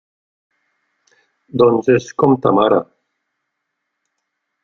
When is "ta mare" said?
2.47-2.81